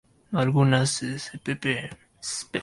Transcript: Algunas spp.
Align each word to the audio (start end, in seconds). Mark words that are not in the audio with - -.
Algunas 0.31 1.03
spp. 1.03 1.95